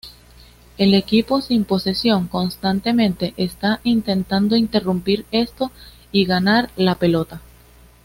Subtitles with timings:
[0.79, 5.71] El equipo sin posesión constantemente está intentando interrumpir esto
[6.11, 7.39] y ganar la pelota.